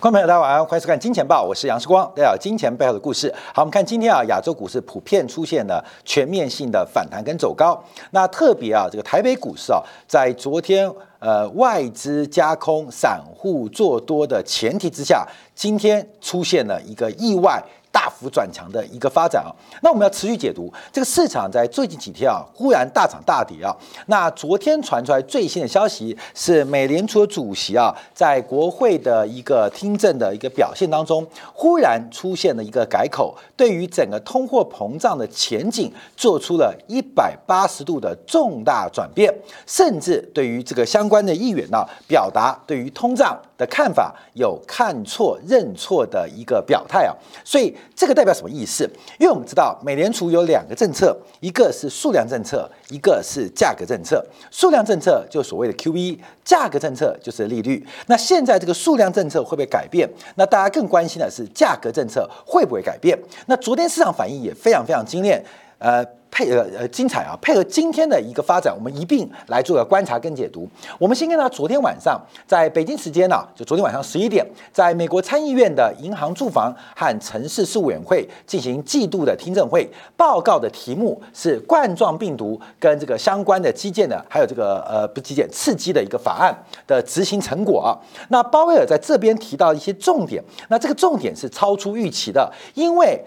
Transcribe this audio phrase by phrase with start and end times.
[0.00, 3.30] 观众朋友，大家晚上好，欢迎收看《金钱报》，我是杨世光，带来金钱背后的故事。
[3.52, 7.78] 好，我们看今天啊，亚洲股市普遍出现了全面性的反弹跟走高。
[8.12, 15.22] 那特别啊，这个台北股市啊，在昨天呃外资加空、散户做多的前提之下，
[15.54, 17.62] 今天出现了一个意外。
[17.92, 19.50] 大幅转强的一个发展啊，
[19.82, 23.74] 那我们要持续解读这个市场在最近几天啊，忽然大涨大跌啊。
[24.06, 39.34] 那昨天传出来最新的消息是，美联储主席啊，在国会的一个听证的一个表现当中，忽然出现了一个改口，对于整个通货膨胀的前景做出了一百八十度的重大转变，
[39.66, 47.12] 甚至对于这个相关的议员呢，表达对于通胀的看法有看错认错的一个表态啊，
[47.44, 47.76] 所以。
[47.94, 48.88] 这个代表什么意思？
[49.18, 54.24] 因为我们知道美联储有两个政策，一个是数量政策，一个是价格政策。
[54.50, 57.86] 数量政策就所谓的 QE，价格政策就是利率。
[58.06, 60.08] 那现在这个数量政策会不会改变？
[60.36, 63.18] 那大家更关心的是价格政策会不会改变？
[63.44, 65.44] 那昨天市场反应也非常非常精炼，
[65.76, 66.02] 呃。
[66.30, 70.68] 配合呃精彩啊，配合今天的一个发展，我们一并来做个观察跟解读。
[70.98, 86.56] 我们先看到昨天晚上在北京时间呢，就昨天晚上十一点，在美国参议院的银行、住房和城市事务委员会进行季度的听证会，报告的题目是冠状病毒跟这个相关的基建的，还有这个呃不基建刺激的一个法案
[86.86, 87.90] 的执行成果啊。
[88.28, 93.20] 那鲍威尔在这边提到一些重点，那这个重点是超出预期的，因为。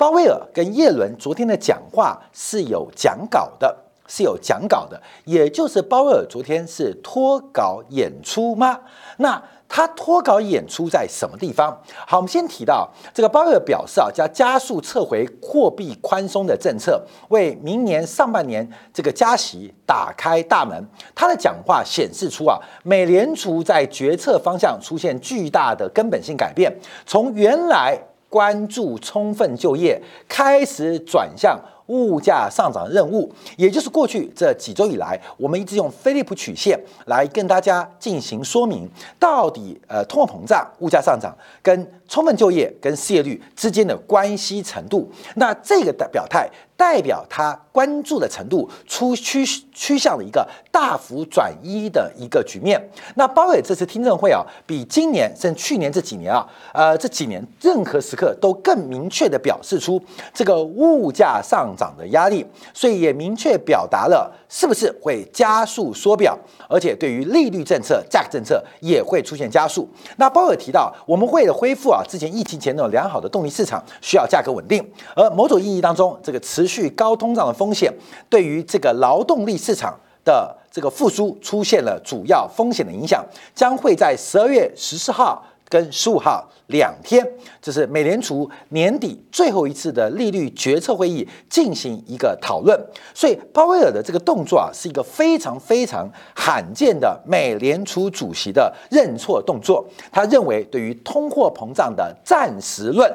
[0.00, 3.76] 鲍威尔跟耶伦昨天的讲话是有讲稿的，
[4.06, 8.80] 是有讲稿的，也就是鲍威尔昨天是脱稿演出吗？
[9.18, 11.78] 那他脱稿演出在什么地方？
[12.06, 20.82] 好，我们先提到这个鲍威尔表示啊，将加速撤回货币宽松的政策，为明年上半年这个加息打开大门。
[21.14, 26.74] 他的讲话显示出啊，美联储在决策方向出现巨大的根本性改变，
[27.04, 28.00] 从原来。
[28.30, 45.10] 关注充分就业，开始转向物价上涨任务，也就是过去这几周以来，我们一直用菲利普曲线来跟大家进行说明，到底呃通货膨胀、物价上涨跟充分就业跟失业率之间的关系程度。
[45.34, 46.48] 那这个的表态。
[46.80, 52.80] 代表他关注的程度出趋趋向了一个大幅转移的一个局面。
[53.16, 60.02] 那鲍威尔这次听证会啊，比今年甚至去年这几年啊，呃这几年任何时刻都更明确的表示出
[60.32, 69.88] 这个物价上涨的压力，所以也明确表达了是不是会加速缩表，而且对于利率政策、价格政策也会出现加速。
[70.18, 74.86] 那鲍尔提到，我们为了恢复啊之前疫情前那种良好的动力市场，需要价格稳定，
[75.16, 77.90] 而某种意义当中，这个持续高通胀的风险，
[78.28, 83.24] 对于这个劳动力市场的这个复苏出现了主要风险的影响，
[83.54, 87.26] 将会在十二月十四号跟十五号两天，
[87.62, 92.78] 这是美联储年底最后一次的利率决策会议进行一个讨论。
[93.14, 99.88] 所以鲍威尔的这个动作啊，是一个非常非常罕见的美联储主席的认错动作。
[100.10, 103.10] 他认为，对于通货膨胀的暂时论，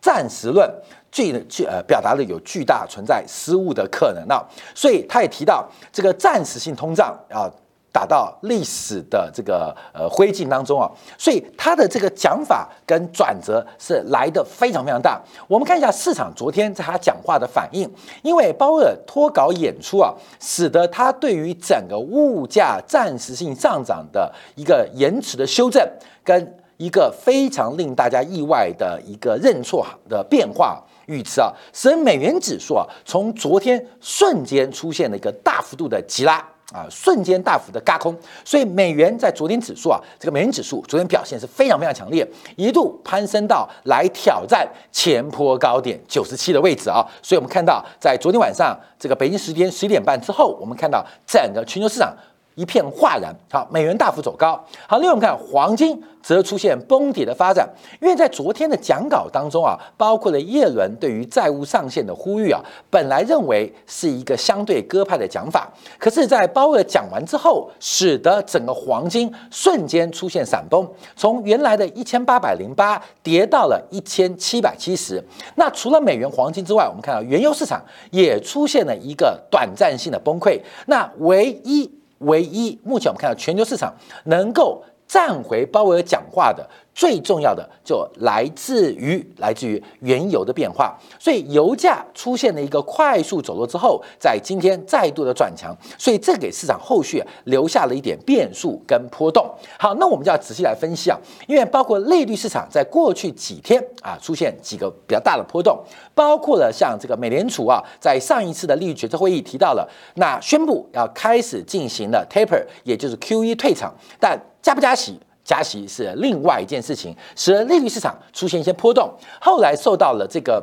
[0.00, 0.68] 暂时论。
[1.10, 7.50] 巨巨呃，表达了有巨大存在失误的可能啊，所以他也提到这个暂时性通胀啊，
[7.90, 15.20] 打到历史的这个呃灰烬当中啊，所以他的这个讲法跟转折是来的非常非常大。
[15.48, 17.90] 我们看一下市场昨天在他讲话的反应，
[18.22, 25.84] 因为鲍威尔脱稿演出啊，使得他对于整个物价暂时性上涨的一个延迟的修正，
[26.22, 30.82] 跟一个非常令大家意外的一个认错的变化。
[31.06, 42.26] 预测啊，使美元指数啊，从昨天瞬间出现了一个大幅度的急拉啊，瞬间大幅的嘎空，所以美元在昨天指数啊，这个美元指数昨天表现是非常非常强烈，
[42.56, 52.14] 一度攀升到来挑战前坡高点九十七的位置啊，所以我们看到在昨天晚上这个北京时间十一点半之后，我们看到整个全球市场。
[52.58, 54.60] 一片哗然，好，美元大幅走高。
[54.88, 57.68] 好，另外我们看黄金则出现崩跌的发展，
[58.02, 62.60] 因为在昨天的讲稿当中啊，包括了耶伦对于债务上限的呼吁啊，
[62.90, 70.84] 本来认为是一个相对鸽派的讲法，可是，在鲍尔讲完之后，使得整个黄金瞬间出现闪崩，
[71.14, 75.22] 从原来的一千八百零八跌到了一千七百七十。
[75.54, 80.60] 那除了美元黄金之外，我们看到原油市场也出现了一个短暂性的崩溃。
[80.86, 81.88] 那唯一
[82.18, 83.94] 唯一目前我们看到全球市场
[84.24, 86.68] 能够站回鲍威尔讲话的，
[86.98, 99.48] 最重要的就来自于来自于原油的变化，所以油价出现了一个快速走弱之后，在今天再度的转强，所以这给市场后续留下了一点变数跟波动。
[99.78, 101.16] 好，那我们就要仔细来分析啊，
[101.46, 105.80] 因为包括利率市场在过去几天啊出现几个比较大的波动，
[106.16, 115.16] 包括了像这个美联储啊，在上一次的利率决策会议提到了，那宣布要开始进行了 taper，也就是 QE 退场，但加不加息？
[115.48, 119.10] 加息是另外一件事情，使得利率市场出现一些波动。
[119.40, 120.62] 后来受到了这个。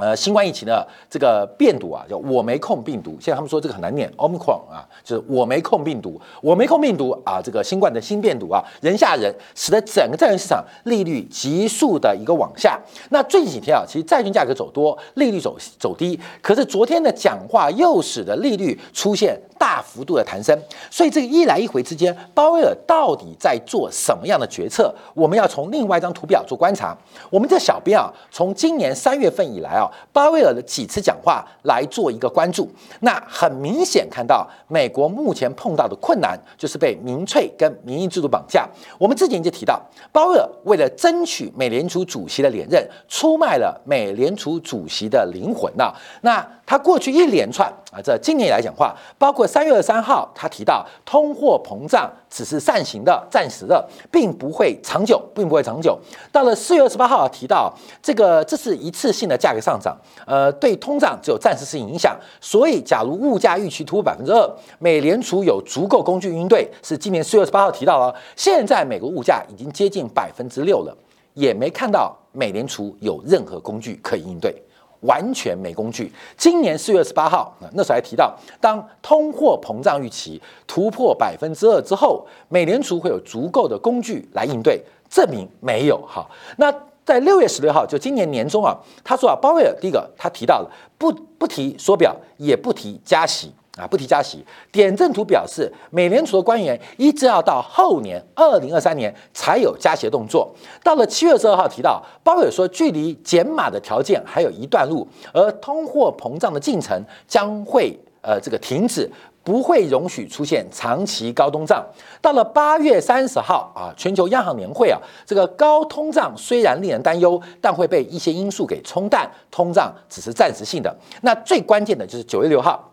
[0.00, 3.10] 呃，新冠疫情的这个变毒啊，叫我没控病毒。
[3.20, 12.80] 现在他们说这个很难念，omicron 啊，就是我没控病毒，我没控病毒啊，这个新冠的新变毒啊，人吓人，使得整个债券市场利率急速的一个往下。
[13.10, 20.58] 那最近几天啊，其实债券价格走多，利率走走低，可是昨天的讲话又使得利率出现大幅度的弹升。
[20.90, 24.94] 所以这个一来一回之间，鲍威尔到底在做什么样的决策？
[25.12, 26.96] 我们要从另外一张图表做观察。
[27.28, 29.88] 我们这小编啊，从今年三月份以来啊。
[30.12, 32.68] 巴威尔的几次讲话来做一个关注，
[33.00, 38.68] 那很明显看到美国目前碰到的困难就是被民粹跟民意制度绑架。
[38.98, 39.80] 我们之前就提到，
[40.12, 45.92] 鲍威尔为了争取美联储主席的连任，出卖了美联储主席的灵魂呐。
[46.22, 55.98] 那他过去一连串啊，这今年以来讲话，包括三月二十三号，他提到通货膨胀只是暂行的、暂时的，并不会长久，并不会长久。
[56.30, 62.16] 到了四月二十八号，提到这个这是一次性的价格上涨，呃，对通胀只有暂时性影响。
[62.40, 64.48] 所以，假如物价预期突破百分之二，
[64.78, 66.70] 美联储有足够工具应对。
[66.84, 70.96] 是今年四月二十八号提到了，现在美国物价已经接近百分之六了，
[71.34, 74.54] 也没看到美联储有任何工具可以应对。
[75.00, 76.12] 完全没工具。
[76.36, 84.82] 今年四月十八号，那时候还提到，当通货膨胀预期突破百分之二之后，美联储会有足够的工具来应对。
[85.08, 86.24] 证明没有哈。
[86.56, 86.72] 那
[87.04, 93.52] 在六月十六号，就今年年中啊，他说啊，鲍威尔第一个他提到了不不提缩表，也不提加息。
[93.80, 94.44] 啊，不提加息。
[94.70, 100.48] 点阵图表示，美联储的官员一直要到后年二零二三年才有加息的动作。
[100.84, 109.10] 到了七月十二号提到，鲍威尔说，距离减码的条件还有一段路，而通货膨胀的进程将会呃这个停止，
[109.42, 111.84] 不会容许出现长期高通胀。
[112.20, 120.94] 到了八月三十号啊，全球央行年会啊，这个高通胀虽然令人担忧，但会被一些因素给冲淡，通胀只是暂时性的。
[121.22, 122.89] 那最关键的就是九月六号。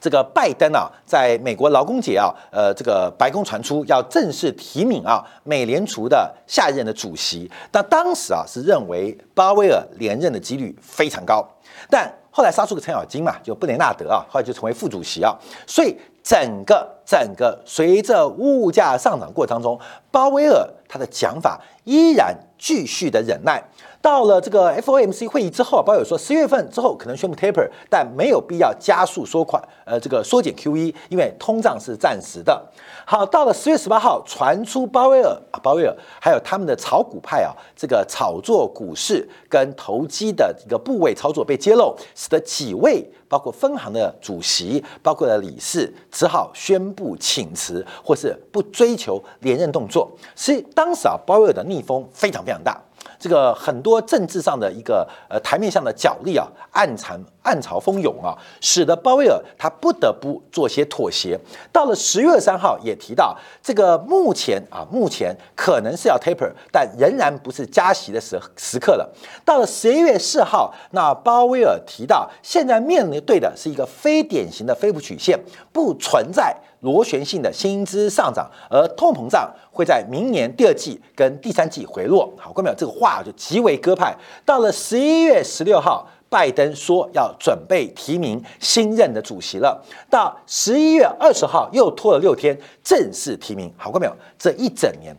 [0.00, 7.50] 这个拜登啊，在美国劳工节啊，呃，这个白宫传出要正式提名啊，美联储的下一任的主席。
[7.70, 11.46] 但当时啊，是认为鲍威尔连任的几率非常高。
[11.90, 15.36] 但后来杀出个程咬金嘛，就布雷纳德啊，后来就成为副主席啊。
[15.66, 19.80] 所以整个整个随着物价上涨过程当中，
[20.10, 23.62] 鲍威尔他的讲法依然继续的忍耐。
[24.00, 32.64] 到了这个 FOMC 会议之后，鲍威尔说十月份之后可能宣布 taper，但没有必要加速缩款，呃，这个缩减 QE，因为通胀是暂时的。
[33.04, 50.08] 好，到了十月十八号，传出鲍威尔啊，鲍威尔还有他们的炒股派啊，这个炒作股市跟投机的一个部位操作被揭露，使得几位包括分行的主席，包括了理事，只好宣布请辞，或是不追求连任动作。
[50.36, 52.80] 所以当时啊，鲍威尔的逆风非常非常大。
[53.20, 61.38] 这个很多政治上的一个呃台面上的角力啊，暗藏暗潮汹涌啊，使得鲍威尔他不得不做些妥协。
[61.72, 69.08] 到了十月三号，也提到这个目前啊，目前可能是要 taper，但仍然不是加息的时时刻了。
[69.44, 75.38] 到了十一月四号，那鲍威尔提到，现在面临对的是一个非典型的非普曲线，
[75.72, 76.56] 不存在。
[76.80, 82.32] 螺旋性的薪资上涨，而通膨胀会在明年第二季跟第三季回落。
[82.38, 84.16] 好，各位这个话就极为鸽派。
[84.44, 89.82] 到了十一月十六号，拜登说要准备提名新任的主席了。
[90.08, 93.72] 到十一月二十号，又拖了六天，正式提名。
[93.76, 94.08] 好，各位
[94.38, 95.16] 这一整年，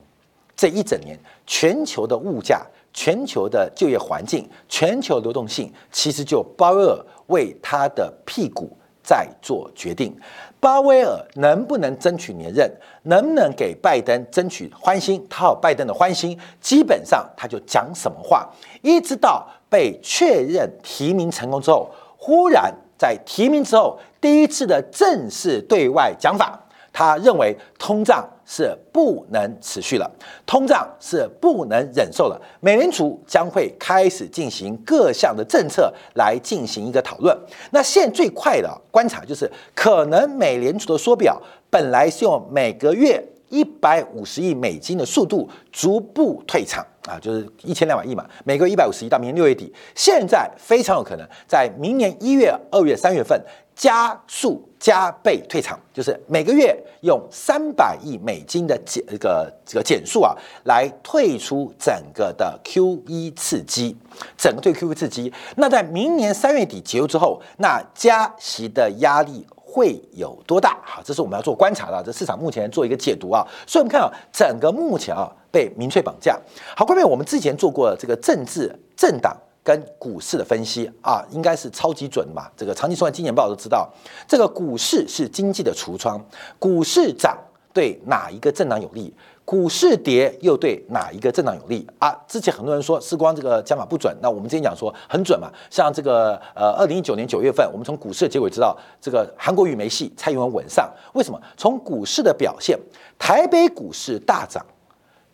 [0.56, 6.98] 这一整年，全球的物价、全球的就业环境、全球流动性，其实就鲍威尔
[7.28, 10.16] 为他的屁股在做决定。
[10.60, 12.70] 巴威尔能不能争取连任，
[13.04, 18.50] 能不能给拜登争取欢心，讨好拜登的欢心，基本上他就讲什么话。
[18.82, 26.60] 一直到被确认提名成功之后，忽然在提名之后第一次的正式对外讲法，
[26.92, 28.28] 他认为通胀。
[28.52, 30.12] 是不能持续了，
[30.44, 32.42] 通胀是不能忍受了。
[32.60, 37.38] 美联储将会开始进行各项的政策来进行一个讨论。
[37.70, 41.40] 那现最快的观察就是，可能美联储的缩表
[41.70, 53.44] 本来是用每个月一百五十亿美金的速度逐步退场啊，就是一千两百亿嘛，每个月一百五十亿到明年六月底，现在非常有可能在明年一月、二月、三月份
[53.76, 60.36] 加速加倍退场，就是每个月用三百亿美金的减这个这个减速啊，
[60.66, 63.98] 来退出整个的 Q E 刺激，
[64.38, 65.34] 整个对 Q E 刺激。
[65.56, 69.48] 那在明年三月底结束之后，那加息的压力。
[69.72, 70.78] 会有多大？
[70.84, 72.02] 好，这是我们要做观察的。
[72.04, 76.40] 这市场目前做一个解读啊，所以我们看啊整个目前啊被明确绑架。
[76.76, 82.50] 好，各位，我们之前做过这个政治政党跟股市的分析啊，应该是超级准嘛。
[82.58, 83.88] 这个长期收看金钱报都知道，
[84.28, 86.20] 这个股市是经济的橱窗，
[86.58, 87.38] 股市涨
[87.72, 89.14] 对哪一个政党有利？
[89.50, 92.16] 股市跌又对哪一个政党有利啊？
[92.28, 95.50] 之前很多人说时光这个讲法不准，那我们之前讲说很准嘛。
[95.72, 100.88] 像这个呃，二零一九年九月份，我们从股市的结果知道，这个韩国瑜没戏，蔡英文稳上。
[101.14, 101.42] 为什么？
[101.58, 102.78] 从股市的表现，
[103.18, 104.64] 台北股市大涨，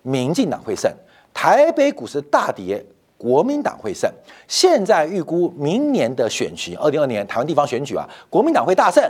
[0.02, 0.90] 民进党会胜；
[1.34, 2.82] 台北股市大跌，
[3.18, 4.10] 国民党会胜。
[4.48, 9.04] 现在预估明年的选举，二零二年台湾地方选举啊，国民党会大胜。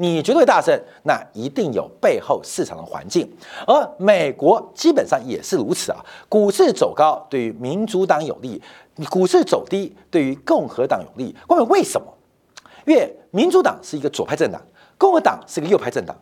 [0.00, 3.28] 你绝对大胜，那一定有背后市场的环境，
[3.66, 5.98] 而美国基本上也是如此啊。
[6.28, 8.62] 股市走高对于民主党有利，
[9.10, 11.34] 股市走低对于共和党有利。
[11.48, 12.06] 各位为什么？
[12.86, 14.62] 因为民主党是一个左派政党，
[14.96, 16.16] 共和党是一个右派政党。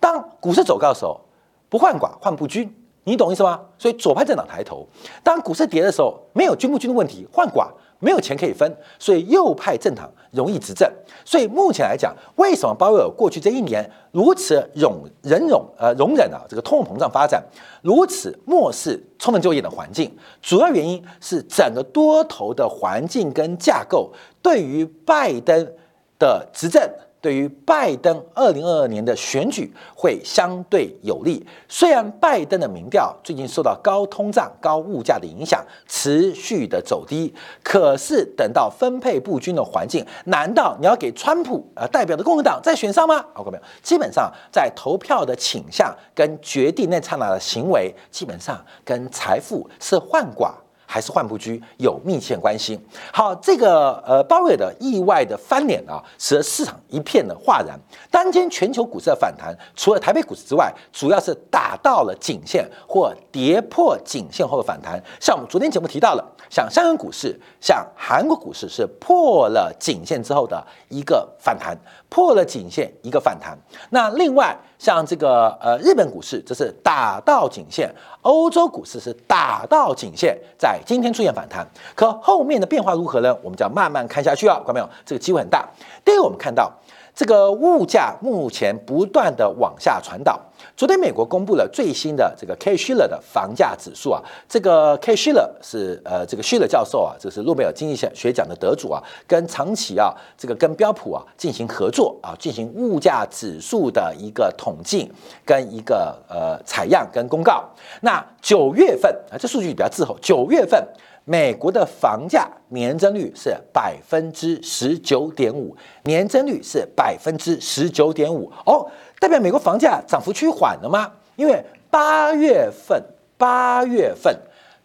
[0.00, 1.20] 当股市走高的时候，
[1.68, 3.60] 不换寡换不均，你懂意思吗？
[3.76, 4.88] 所以左派政党抬头。
[5.22, 7.68] 当股市跌的时候，没有均不均的问题，换寡。
[7.98, 10.90] 没有钱可以分，所以右派政党容易执政。
[11.24, 17.42] 所以目前来讲，为什么鲍威尔过去这一年如此容忍容呃容忍啊这个通货膨胀发展，
[17.82, 20.10] 如此漠视充分就业的环境？
[20.40, 25.72] 主要原因是整个多头的环境跟架构对于拜登
[26.18, 26.88] 的执政。
[27.20, 31.44] 对于拜登二零二二年的选举会相对有利。
[31.68, 43.24] 虽然拜登的民调最近受到高通胀、高物价的影响，持续的走低，可是等到分配不均的环境，难道你要给川普呃代表的共和党再选上吗？
[43.34, 43.64] 好，过没有？
[43.82, 50.52] 基本上在投票的倾向跟决定那刹那的行为，基本上跟财富是换寡。
[50.90, 52.80] 还是换不居有密切关系。
[53.12, 57.78] 好，这个呃鲍威尔的意外的翻脸啊，使得市场一片的哗然。
[58.10, 64.98] 当天全球股市的反弹，除了台北股市之外，主要是打到了颈线或跌破颈线后的反弹。
[65.20, 71.76] 像我们昨天节目提到了，像香港股市、像韩国股市是破了颈线之后的一个反弹，
[72.08, 73.54] 破了颈线一个反弹。
[73.90, 74.56] 那另外。
[74.78, 77.92] 像这个呃，日本股市这是打到颈线，
[78.28, 83.34] 欧洲股市是打到颈线，在今天出现反弹，可后面的变化如何呢？
[83.42, 84.88] 我们就要慢慢看下去啊，看到没有？
[85.06, 85.66] 这个机会很大。
[86.04, 86.70] 第二个，我们看到。
[87.18, 90.40] 这个物价目前不断的往下传导。
[90.76, 105.10] 昨天美国公布了最新的这个 K Shiller 的房价指数啊，这个 K Shiller 是呃这个 Shiller 教授啊，这是诺贝尔经济学学奖的得主啊，跟长期啊这个跟标普啊进行合作啊，进行物价指数的一个统计
[105.44, 107.68] 跟一个呃采样跟公告。
[108.02, 110.86] 那九月份啊，这数据比较滞后，九月份。
[111.28, 121.12] 美国的房价年增率是百分之十九点五，年增率是百分之十九点五哦，代表美国房价涨幅趋缓了吗？
[121.36, 123.04] 因为八月份，
[123.36, 124.34] 八月份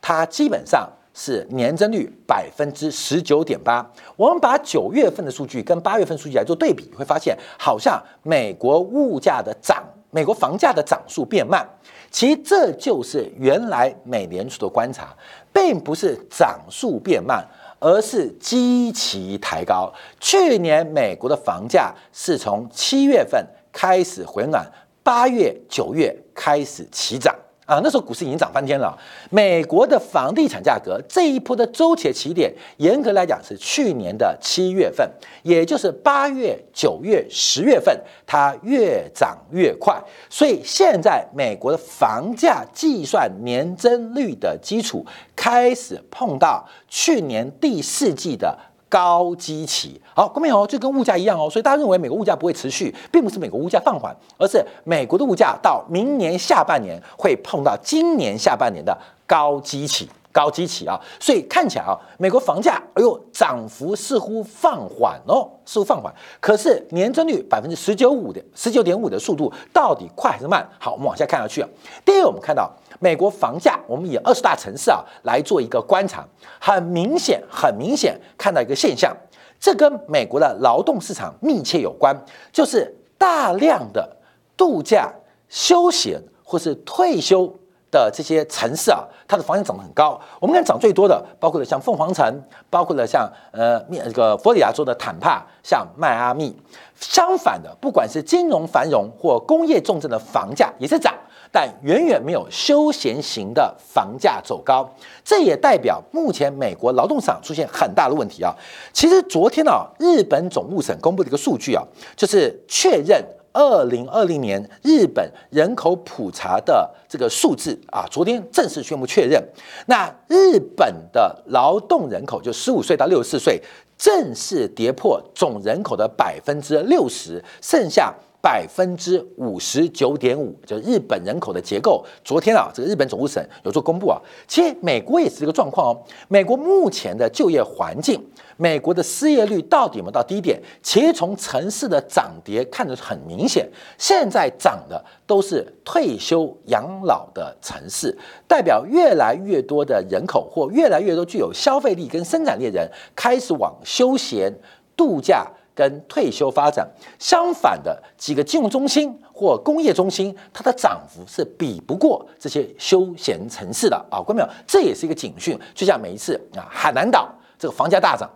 [0.01, 3.89] 它基本上是年增率百分之十九点八。
[4.17, 9.81] 我们把九月份的数据跟八月份数据来做对比，会发现好像美国物价的涨，
[10.13, 11.67] 美国房价的涨速变慢。
[12.10, 15.13] 其实这就是原来美联储的观察。
[15.53, 17.48] 并不是涨速变慢，
[17.79, 19.93] 而是基期抬高。
[20.20, 24.65] 去年美国的房价是从七月份开始回暖，
[25.03, 27.34] 八月、九月开始起涨。
[27.65, 28.98] 啊，那时候股市已经涨翻天了。
[29.29, 35.10] 美国的房地产价格这一波的周期起点，严格来讲是去年的七月份，
[35.43, 39.98] 也就是八月、九月、十月份，它越涨越快。
[40.29, 45.05] 所以现在美国的房价计算年增率的基础
[45.36, 48.58] 开始碰到去年第四季的。
[48.93, 58.95] 高基期，好，各位哦，就跟物价一样哦，所以大家认为美国物价不会持续，并不是美国物价放缓，而是美国的物价到明年下半年会碰到今年下半年的
[59.25, 70.67] 高基期，高基期啊，所以看起来啊，美国房价，哎呦，涨幅似乎放缓哦，似乎放缓，可是年增率百分之十九五的十九点五的速度到底快还是慢？
[70.77, 71.69] 好，我们往下看下去啊，
[72.03, 72.69] 第一我们看到。
[72.99, 76.25] 美国房价，我们以二十大城市啊来做一个观察，
[76.57, 79.13] 很明显，很明显看到一个现象，
[79.59, 82.15] 这跟美国的劳动市场密切有关，
[82.53, 84.09] 就是大量的
[84.55, 85.11] 度假、
[85.49, 87.53] 休闲或是退休
[88.00, 90.19] 的这些城市啊，它的房价涨得很高。
[90.39, 96.55] 我们看涨最多的，包括了像凤凰城，包括了像呃面这个佛罗里达州的坦帕，像迈阿密。
[97.00, 101.13] 相反的，不管是金融繁荣或工业重镇的房价也是涨。
[101.51, 104.89] 但远远没有休闲型的房价走高，
[105.23, 108.51] 这也代表目前美国劳动市场出现很大的问题啊。
[108.91, 111.83] 其实昨天啊，日本总务省公布的一个数据啊，
[112.15, 113.23] 就是确认
[113.53, 119.41] 二零二零年日本人口普查的这个数字啊，昨天正式宣布确认。
[119.86, 123.62] 那日本的劳动人口就十五岁到六十四岁，
[123.98, 128.13] 正式跌破总人口的百分之六十，剩下。
[128.43, 132.03] 百分之五十九点五，就是日本人口的结构。
[132.25, 134.19] 昨天啊，这个日本总务省有做公布啊。
[134.45, 136.03] 其实美国也是这个状况哦。
[136.27, 138.21] 美国目前的就业环境，
[138.57, 140.62] 美国的失业率到底有没有到低点？
[140.81, 143.65] 其实从城市的涨跌看得很明显。
[143.97, 148.13] 现在涨的都是退休养老的城市，
[148.45, 154.53] 代表越来越多的人口或越来越多具有消费力跟生产力的人开始往休闲
[154.97, 155.47] 度假。
[155.75, 156.87] 跟退休发展
[157.17, 164.49] 相反的几个金融中心或工业中心，它的涨幅是比不过这些休闲城市的啊，关没有？
[164.67, 165.59] 这也是一个警讯。
[165.73, 168.29] 就像每一次啊，海南岛这个房价大涨。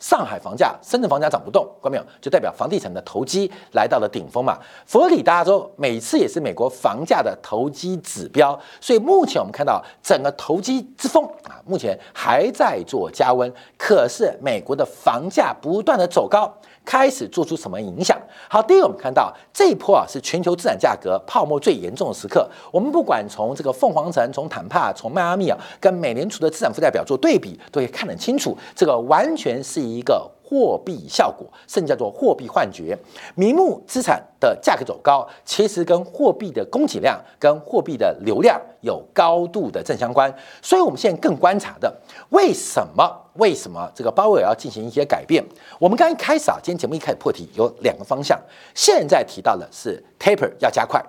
[0.00, 2.04] 上海房价、深圳房价涨不动，看到没有？
[2.20, 4.58] 就代表房地产的投机来到了顶峰嘛。
[4.86, 13.52] 佛罗里达州每次也是美国房价的投机指标，所以目前我们看到整个投机之风啊，目前还在做加温。
[13.78, 16.52] 可是美国的房价不断的走高。
[16.84, 18.18] 开始做出什么影响？
[18.48, 22.48] 好，第一个我们看到这一波啊是全球资产价格泡沫最严重的时刻。
[22.72, 30.28] 我们不管从这个凤凰城、从坦帕、从迈阿密啊，跟美联储的资产负债表做对比，都可以看得清楚，这个完全是一个。
[30.50, 32.98] 货币效果，甚至叫做货币幻觉。
[33.36, 40.34] 名目资产的价格走高，其实跟货币的供给量、跟货币的流量有高度的正相关。
[40.60, 41.94] 所以，我们现在更观察的，
[42.30, 43.08] 为什么？
[43.34, 45.42] 为什么这个鲍威尔要进行一些改变？
[45.78, 48.36] 我们刚一开始啊，今天节目一开始破题有两个方向。
[48.74, 51.00] 现在提到的是 taper 要加快，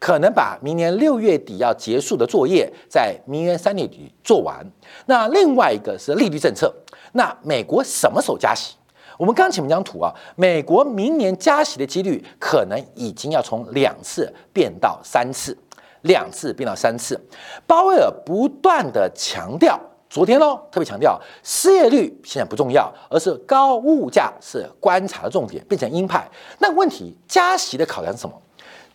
[0.00, 4.66] 可能把明年六月底要结束的作业，在明年三月底做完。
[5.06, 6.74] 那另外一个是利率政策，
[7.12, 8.74] 那美国什么时候加息？
[9.18, 15.56] 我们刚前面讲图啊，美国明年加息的几率可能已经要从两次变到三次，
[16.02, 17.20] 两次变到三次。
[17.66, 19.78] 鲍威尔不断的强调，
[20.08, 26.24] 昨天喽特别强调，失业率现在不重要，而是高物价是观察的重点，变成鹰派。
[26.60, 28.40] 那问题加息的考量是什么？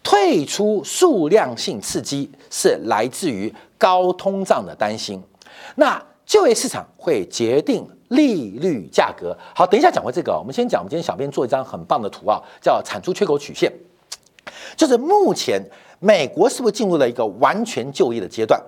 [0.01, 5.21] 退出数量性刺激是来自于高通胀的担心。
[5.75, 6.01] 那
[6.33, 7.87] 就业市场会决定。
[8.09, 10.81] 利率价格好，等一下讲回这个，我们先讲。
[10.81, 13.71] 我们今天小编做一张很棒的图啊，叫产出缺口曲线，
[14.77, 15.59] 就是目前
[15.99, 18.61] 美国是不是进入了一个完全就业的阶段？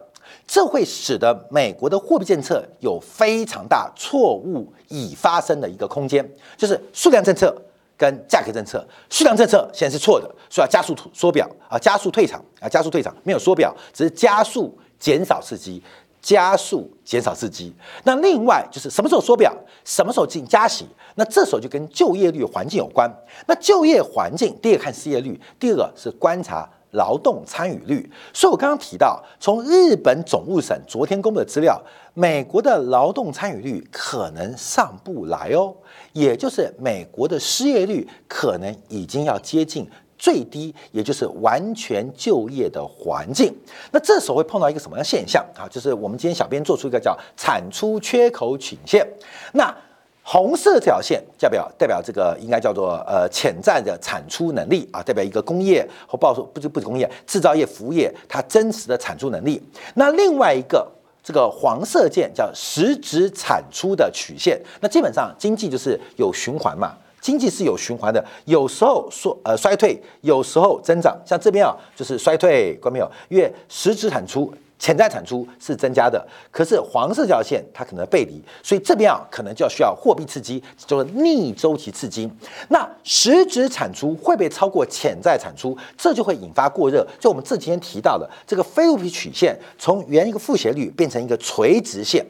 [0.47, 7.55] 这会使得美国的货币政策有非常大错误已发生的一个空间，就是数量政策
[7.95, 8.83] 跟价格政策。
[9.11, 15.83] 数量政策现在是错的，说要加速缩表啊，加速退场啊，加速退场没有缩表，只是加速减少刺激。
[16.25, 17.71] 加速减少刺激，
[18.03, 23.07] 那另外就是什么时候缩表，什么时候进加息，那这时候就跟就业率环境有关。
[23.45, 28.11] 那就业环境，第一个看失业率，第二个是观察劳动参与率。
[28.33, 31.79] 所以我刚刚提到，从日本总务省昨天公布的资料，
[32.15, 35.75] 美国的劳动参与率可能上不来哦，
[36.13, 39.87] 也就是美国的失业率可能已经要接近。
[40.17, 43.53] 最低，也就是完全就业的环境。
[43.91, 45.67] 那这时候会碰到一个什么样的现象啊？
[45.69, 49.05] 就是我们今天小编做出一个叫产出缺口曲线。
[49.53, 49.75] 那
[50.23, 59.61] 红色这条线代表代表这个应该叫做呃潜在的产出能力啊，代表一个工业或报说不是不是工业制造业服务业它真实的产出能力。
[59.93, 60.91] 那另外一个
[61.23, 64.59] 这个黄色线叫实质产出的曲线。
[64.81, 66.95] 那基本上经济就是有循环嘛。
[67.25, 71.19] 经济是有循环的，有时候说呃衰退，有时候增长。
[71.25, 73.11] 像这边啊，就是衰退，关没有？
[73.29, 82.29] 因为实质产出、潜在产出是增加的，可是黄色这条线它可能背离，所以这边啊可能就要需要货币刺激，就是逆周期刺激。
[82.69, 85.75] 那实质产出会不会超过潜在产出？
[85.97, 87.03] 这就会引发过热。
[87.19, 92.23] 就我们这几天提到的这个菲路比曲线，从原一个负斜率变成一个垂直线。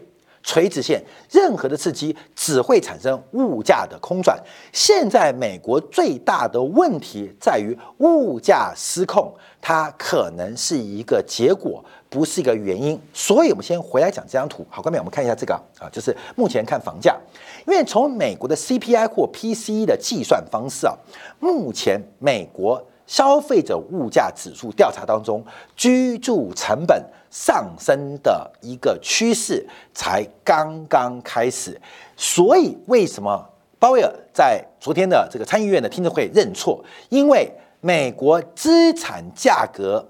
[0.46, 4.40] 垂直线，任何的刺激只会产生物价的空转。
[4.72, 12.98] 现在美国最大的问题在于物价失控，它可能是一个结果，不是一个原因。
[13.12, 14.64] 所以，我们先回来讲这张图。
[14.70, 17.18] 好，观众们，我们看一下这个啊，就是目前看房价，
[17.66, 20.94] 因为从美国的 CPI 或 PCE 的计算方式啊，
[21.40, 25.44] 目前美国消费者物价指数调查当中，
[25.76, 31.80] 居住成本上升的一个趋势才刚刚开始。
[32.16, 33.48] 所以，为什么
[33.80, 36.84] 鲍威尔在昨天的这个参议院的听证会认错？
[37.10, 40.06] 因为美国资产价格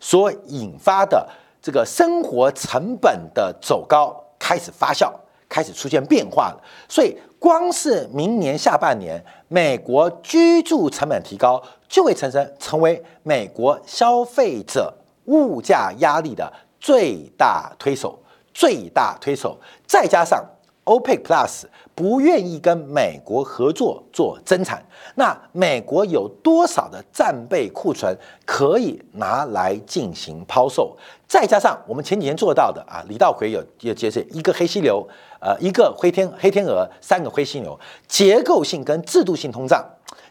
[0.00, 1.28] 所引发的
[1.60, 5.12] 这个生活成本的走高开始发酵。
[5.48, 18.16] 开始出现变化了，所以光是明年下半年，美国居住成本提高，就会产生成为美国消费者物价压力的最大推手，
[18.54, 19.58] 最大推手。
[19.88, 20.40] 再加上
[20.84, 21.64] OPEC Plus
[21.96, 24.80] 不愿意跟美国合作做增产，
[25.16, 30.96] 那美国有多少的战备库存可以拿来进行抛售？
[31.26, 35.04] 再加上我们前几天做到的啊，李道奎有有解释一个黑犀牛。
[35.42, 37.76] 呃，一个灰天黑天鹅，三个灰犀牛，
[38.06, 39.84] 结构性跟制度性通胀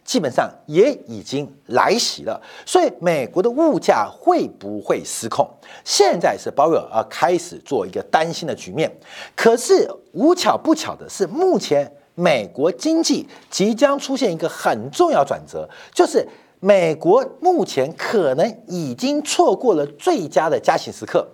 [0.06, 2.42] 基本上也已经来袭了。
[2.66, 5.46] 所以，美国的物价会不会失控？
[5.84, 8.90] 现在是鲍威尔啊开始做一个担心的局面。
[9.36, 16.26] 可是无巧不巧的是，目前美国经济即将出现一个很重要转折，就是
[16.62, 21.28] 美国目前可能已经错过了最佳的加息时刻。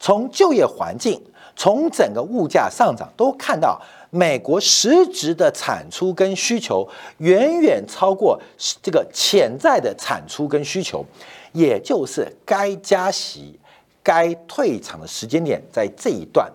[0.00, 1.22] 从就业环境。
[1.56, 8.40] 从整个物价上涨都看到，美国实质的产出跟需求远远超过
[8.82, 11.04] 这个潜在的产出跟需求，
[11.52, 13.58] 也就是该加息、
[14.02, 16.50] 该退场的时间点，在这一段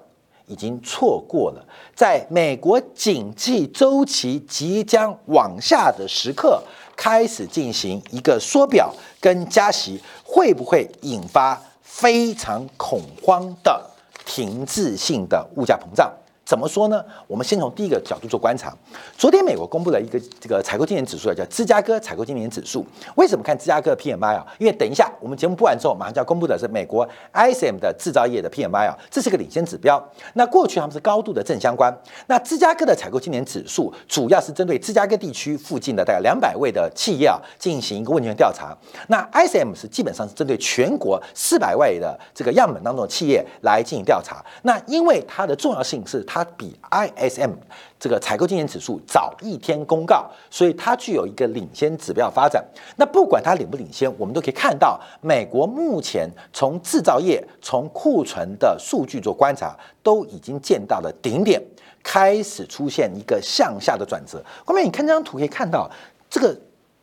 [0.48, 1.66] 已经错过了。
[1.96, 6.62] 在美国经济周期即将往下的时刻，
[6.98, 13.92] 开始进行一个缩表跟加息，会不会引发非常恐慌的？
[14.26, 16.12] 停滞性的物价膨胀。
[16.46, 17.04] 怎么说呢？
[17.26, 18.72] 我们先从第一个角度做观察。
[19.18, 22.86] 昨天美国公布了一个这个采购经理指数啊，叫芝加哥采购经理指数。
[23.16, 24.46] 为什么看芝加哥 PMI 啊？
[24.60, 30.00] 因为等一下我们节目播完之后，马上就要公布的是美国 ISM 的制造业的 PMI 啊，这是个领先指标。
[30.34, 31.92] 那过去他们是高度的正相关。
[32.28, 38.78] 那芝加哥的采购经理指数主要是针对芝加哥地区附近的大概两百位的企业啊进行一个问卷调查。
[39.08, 44.46] 那 ISM 是基本上是针对全国四百位的这个样本当中的企业来进行调查。
[44.62, 46.24] 那因为它的重要性是。
[46.35, 47.54] 它它比 ISM
[47.98, 52.62] 这个采购经理指数早一天公告，所以它具有一个领先指标发展。
[52.98, 61.64] 那不管它领不领先，我们都可以看到，美国目前从制造业、从库存的数据做观察，都已经见到了顶点，
[62.04, 64.44] 开始出现一个向下的转折。
[64.66, 65.90] 后面你看这张图，可以看到
[66.30, 66.54] 这个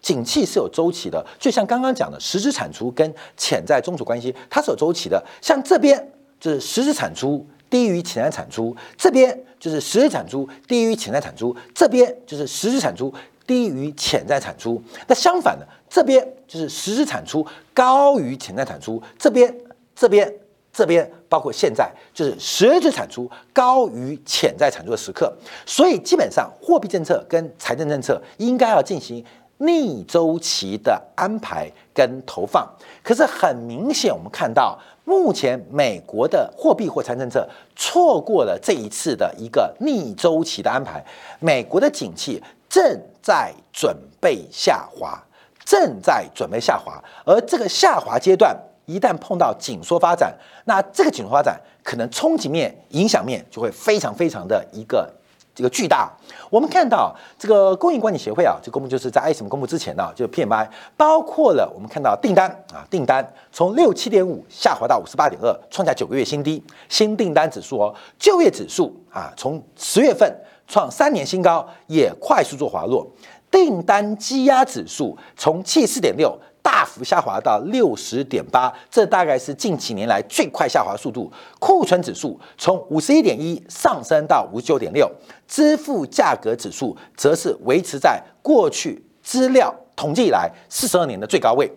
[0.03, 5.25] 景气是有周期的，就像刚刚讲的实质产出跟潜在中储关系，它是有周期的。
[5.40, 7.47] 像这边就是实质产出。
[7.72, 13.11] 低于潜在产出，这边就是实质产出低于潜在产出，这边就是实质产出
[13.46, 14.82] 低于潜在产出。
[15.06, 19.56] 那相反的，这边就是实质产出高于潜在产出，这边、
[19.96, 20.30] 这边、
[20.70, 25.35] 这边，包括现在就是实质产出高于潜在产出的时刻。
[25.64, 29.24] 所以基本上，货币政策跟财政政策应该要进行
[29.56, 32.70] 逆周期的安排跟投放。
[33.02, 34.78] 可是很明显，我们看到。
[35.05, 41.05] 目前美国的货币或财政策错过了这一次的一个逆周期的安排，
[41.41, 45.21] 美国的景气正在准备下滑，
[45.65, 50.33] 正在准备下滑，而这个下滑阶段一旦碰到紧缩发展，
[50.65, 55.12] 那这个紧缩发展可能冲击面、影响面就会非常非常的一个。
[55.55, 56.11] 这个巨大，
[56.49, 66.62] 我们看到这个供应管理协会啊，就公布就是在 ISM 公布之前呢，就 PMI 包括了我们看到订单啊，订单从六七点五下滑到五十八点二，创下九个月新低。
[66.88, 70.35] 新订单指数哦，就业指数啊，从十月份
[70.67, 73.07] 创三年新高，也快速做滑落。
[73.51, 76.35] 订单积压指数从七四点六。
[76.62, 81.31] 大幅下滑到六十点八，这大概是近几年来最快下滑速度。
[81.59, 85.11] 库存指数从五十一点一上升到五十九点六，
[85.48, 91.70] 支付价格指数则是维持在过去资料统计以来四十二年的最高位。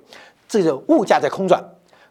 [0.48, 1.63] 这个物价在空转，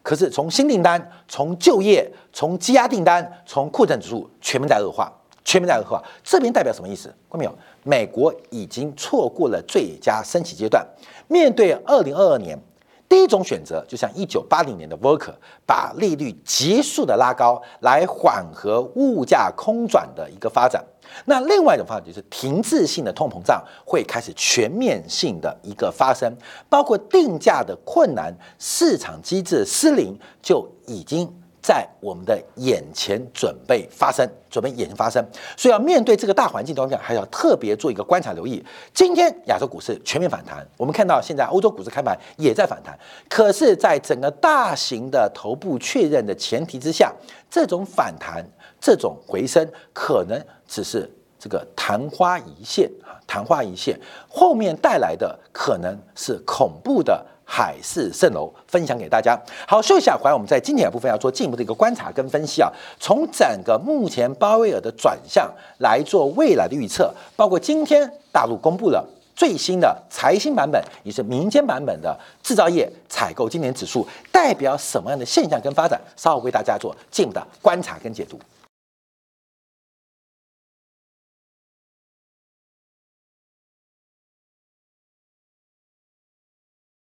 [0.03, 5.11] 可是从新订单、从就业、从积压订单、从库存指数全面在恶化，
[5.45, 6.03] 全面在恶化。
[6.21, 7.07] 这边代表什么意思？
[7.31, 7.57] 看到没有？
[7.87, 10.83] 美国已经错过了最佳升息阶段。
[11.27, 12.59] 面对二零二二年，
[13.07, 15.35] 第一种选择就像一九八零年的 Volcker，
[15.67, 20.83] 把利率急速的拉高，来缓和物价空转的一个发展。
[21.25, 26.35] 那另外一种方法就是停滞性的通膨胀会开始全面性的一个发生，
[26.67, 31.31] 包括定价的困难、市场机制失灵，就已经
[31.65, 35.25] 在我们的眼前准备发生，准备眼前发生，
[35.57, 38.63] 所以要面对这个大环境当中，还要特别做一个观察留意。
[38.93, 42.95] 今天亚洲股市全面反弹，我们看到现在欧洲股市开盘也在反弹，
[43.27, 47.11] 可是，在整个大型的头部确认的前提之下，
[47.49, 48.45] 这种反弹、
[48.79, 53.99] 这种回升，可能只是这个昙花一现啊，昙花一现，
[54.29, 57.25] 后面带来的可能是恐怖的。
[57.45, 59.39] 海市蜃楼，分享给大家。
[59.67, 62.69] 好，休息一下，回来我们在今天的部分要做进一步的一个观察跟分析啊。
[62.99, 75.99] 从整个目前鲍威尔的转向来做未来的预测，包括今天大陆公布了最新的财新版本，也是民间版本的制造业采购今年指数，代表什么样的现象跟发展？
[76.15, 78.39] 稍后为大家做进一步的观察跟解读。